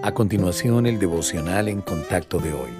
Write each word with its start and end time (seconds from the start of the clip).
A 0.00 0.14
continuación, 0.14 0.86
el 0.86 1.00
devocional 1.00 1.66
en 1.66 1.80
contacto 1.80 2.38
de 2.38 2.52
hoy. 2.52 2.70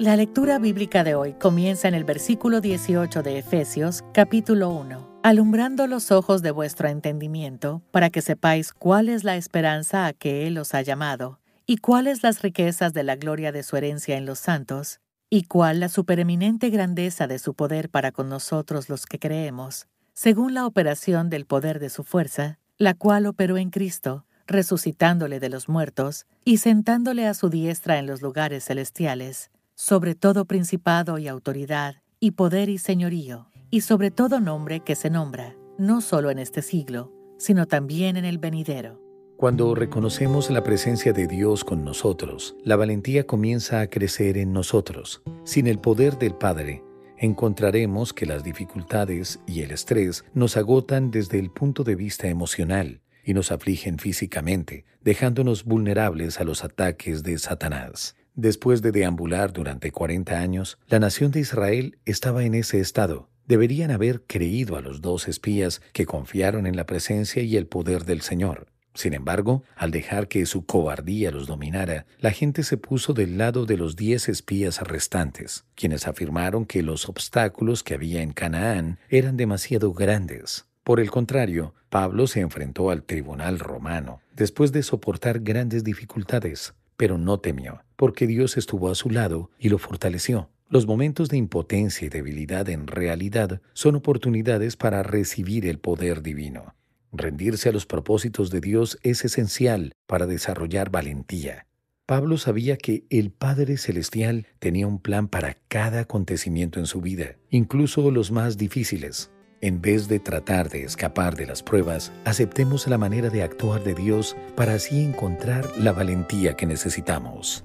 La 0.00 0.16
lectura 0.16 0.58
bíblica 0.58 1.04
de 1.04 1.14
hoy 1.14 1.34
comienza 1.34 1.86
en 1.86 1.94
el 1.94 2.02
versículo 2.02 2.60
18 2.60 3.22
de 3.22 3.38
Efesios, 3.38 4.02
capítulo 4.12 4.70
1, 4.70 5.20
alumbrando 5.22 5.86
los 5.86 6.10
ojos 6.10 6.42
de 6.42 6.50
vuestro 6.50 6.88
entendimiento, 6.88 7.82
para 7.92 8.10
que 8.10 8.22
sepáis 8.22 8.72
cuál 8.72 9.08
es 9.08 9.22
la 9.22 9.36
esperanza 9.36 10.06
a 10.06 10.12
que 10.12 10.48
Él 10.48 10.58
os 10.58 10.74
ha 10.74 10.82
llamado, 10.82 11.38
y 11.64 11.76
cuáles 11.76 12.24
las 12.24 12.42
riquezas 12.42 12.92
de 12.92 13.04
la 13.04 13.14
gloria 13.14 13.52
de 13.52 13.62
su 13.62 13.76
herencia 13.76 14.16
en 14.16 14.26
los 14.26 14.40
santos, 14.40 14.98
y 15.30 15.44
cuál 15.44 15.78
la 15.78 15.88
supereminente 15.88 16.70
grandeza 16.70 17.28
de 17.28 17.38
su 17.38 17.54
poder 17.54 17.88
para 17.88 18.10
con 18.10 18.28
nosotros 18.28 18.88
los 18.88 19.06
que 19.06 19.20
creemos, 19.20 19.86
según 20.12 20.54
la 20.54 20.66
operación 20.66 21.30
del 21.30 21.46
poder 21.46 21.78
de 21.78 21.88
su 21.88 22.02
fuerza, 22.02 22.58
la 22.78 22.94
cual 22.94 23.26
operó 23.26 23.58
en 23.58 23.70
Cristo, 23.70 24.24
resucitándole 24.50 25.40
de 25.40 25.48
los 25.48 25.68
muertos 25.68 26.26
y 26.44 26.58
sentándole 26.58 27.26
a 27.26 27.34
su 27.34 27.48
diestra 27.48 27.98
en 27.98 28.06
los 28.06 28.20
lugares 28.20 28.64
celestiales, 28.64 29.50
sobre 29.74 30.14
todo 30.14 30.44
principado 30.44 31.18
y 31.18 31.28
autoridad, 31.28 32.02
y 32.18 32.32
poder 32.32 32.68
y 32.68 32.78
señorío, 32.78 33.48
y 33.70 33.80
sobre 33.80 34.10
todo 34.10 34.40
nombre 34.40 34.80
que 34.80 34.96
se 34.96 35.08
nombra, 35.08 35.54
no 35.78 36.00
solo 36.00 36.30
en 36.30 36.38
este 36.38 36.60
siglo, 36.60 37.12
sino 37.38 37.66
también 37.66 38.16
en 38.16 38.24
el 38.24 38.38
venidero. 38.38 39.00
Cuando 39.36 39.74
reconocemos 39.74 40.50
la 40.50 40.62
presencia 40.62 41.14
de 41.14 41.26
Dios 41.26 41.64
con 41.64 41.82
nosotros, 41.82 42.56
la 42.62 42.76
valentía 42.76 43.26
comienza 43.26 43.80
a 43.80 43.86
crecer 43.86 44.36
en 44.36 44.52
nosotros. 44.52 45.22
Sin 45.44 45.66
el 45.66 45.78
poder 45.78 46.18
del 46.18 46.34
Padre, 46.34 46.84
encontraremos 47.16 48.12
que 48.12 48.26
las 48.26 48.44
dificultades 48.44 49.40
y 49.46 49.62
el 49.62 49.70
estrés 49.70 50.24
nos 50.34 50.58
agotan 50.58 51.10
desde 51.10 51.38
el 51.38 51.50
punto 51.50 51.84
de 51.84 51.94
vista 51.94 52.28
emocional 52.28 53.00
y 53.30 53.34
nos 53.34 53.52
afligen 53.52 54.00
físicamente, 54.00 54.84
dejándonos 55.02 55.62
vulnerables 55.62 56.40
a 56.40 56.44
los 56.44 56.64
ataques 56.64 57.22
de 57.22 57.38
Satanás. 57.38 58.16
Después 58.34 58.82
de 58.82 58.90
deambular 58.90 59.52
durante 59.52 59.92
40 59.92 60.40
años, 60.40 60.78
la 60.88 60.98
nación 60.98 61.30
de 61.30 61.38
Israel 61.38 61.98
estaba 62.04 62.42
en 62.42 62.54
ese 62.54 62.80
estado. 62.80 63.30
Deberían 63.46 63.92
haber 63.92 64.22
creído 64.22 64.74
a 64.74 64.80
los 64.80 65.00
dos 65.00 65.28
espías 65.28 65.80
que 65.92 66.06
confiaron 66.06 66.66
en 66.66 66.74
la 66.74 66.86
presencia 66.86 67.40
y 67.44 67.56
el 67.56 67.68
poder 67.68 68.04
del 68.04 68.22
Señor. 68.22 68.66
Sin 68.94 69.14
embargo, 69.14 69.62
al 69.76 69.92
dejar 69.92 70.26
que 70.26 70.44
su 70.44 70.66
cobardía 70.66 71.30
los 71.30 71.46
dominara, 71.46 72.06
la 72.18 72.32
gente 72.32 72.64
se 72.64 72.78
puso 72.78 73.12
del 73.14 73.38
lado 73.38 73.64
de 73.64 73.76
los 73.76 73.94
diez 73.94 74.28
espías 74.28 74.80
restantes, 74.80 75.66
quienes 75.76 76.08
afirmaron 76.08 76.64
que 76.64 76.82
los 76.82 77.08
obstáculos 77.08 77.84
que 77.84 77.94
había 77.94 78.22
en 78.22 78.32
Canaán 78.32 78.98
eran 79.08 79.36
demasiado 79.36 79.92
grandes. 79.92 80.66
Por 80.84 81.00
el 81.00 81.10
contrario, 81.10 81.74
Pablo 81.88 82.26
se 82.26 82.40
enfrentó 82.40 82.90
al 82.90 83.02
tribunal 83.04 83.58
romano 83.58 84.20
después 84.34 84.72
de 84.72 84.82
soportar 84.82 85.40
grandes 85.40 85.84
dificultades, 85.84 86.74
pero 86.96 87.18
no 87.18 87.38
temió, 87.38 87.82
porque 87.96 88.26
Dios 88.26 88.56
estuvo 88.56 88.90
a 88.90 88.94
su 88.94 89.10
lado 89.10 89.50
y 89.58 89.68
lo 89.68 89.78
fortaleció. 89.78 90.50
Los 90.68 90.86
momentos 90.86 91.28
de 91.28 91.36
impotencia 91.36 92.06
y 92.06 92.08
debilidad 92.08 92.68
en 92.68 92.86
realidad 92.86 93.60
son 93.72 93.96
oportunidades 93.96 94.76
para 94.76 95.02
recibir 95.02 95.66
el 95.66 95.78
poder 95.78 96.22
divino. 96.22 96.74
Rendirse 97.12 97.68
a 97.68 97.72
los 97.72 97.86
propósitos 97.86 98.50
de 98.50 98.60
Dios 98.60 98.98
es 99.02 99.24
esencial 99.24 99.92
para 100.06 100.26
desarrollar 100.26 100.90
valentía. 100.90 101.66
Pablo 102.06 102.38
sabía 102.38 102.76
que 102.76 103.04
el 103.10 103.30
Padre 103.30 103.76
Celestial 103.76 104.46
tenía 104.58 104.86
un 104.86 105.00
plan 105.00 105.28
para 105.28 105.56
cada 105.68 106.00
acontecimiento 106.00 106.78
en 106.78 106.86
su 106.86 107.00
vida, 107.00 107.36
incluso 107.50 108.10
los 108.10 108.30
más 108.30 108.56
difíciles. 108.56 109.30
En 109.62 109.82
vez 109.82 110.08
de 110.08 110.18
tratar 110.20 110.70
de 110.70 110.84
escapar 110.84 111.36
de 111.36 111.46
las 111.46 111.62
pruebas, 111.62 112.12
aceptemos 112.24 112.86
la 112.88 112.96
manera 112.96 113.28
de 113.28 113.42
actuar 113.42 113.84
de 113.84 113.94
Dios 113.94 114.34
para 114.56 114.72
así 114.72 115.04
encontrar 115.04 115.66
la 115.76 115.92
valentía 115.92 116.54
que 116.54 116.64
necesitamos. 116.64 117.64